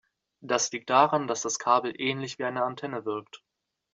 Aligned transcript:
Das 0.41 0.71
liegt 0.71 0.89
daran, 0.89 1.27
dass 1.27 1.43
das 1.43 1.59
Kabel 1.59 1.93
ähnlich 2.01 2.39
wie 2.39 2.45
eine 2.45 2.63
Antenne 2.63 3.05
wirkt. 3.05 3.43